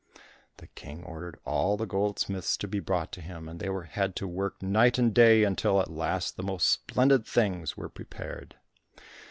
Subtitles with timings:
[0.57, 4.27] The King ordered all the goldsmiths to be brought to him, and they had to
[4.27, 8.55] work night and day until at last the most splendid things were prepared.